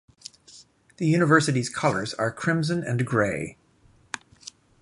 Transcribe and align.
The 0.97 1.05
university's 1.05 1.69
colors 1.69 2.15
are 2.15 2.31
crimson 2.31 2.83
and 2.83 3.05
gray. 3.05 3.55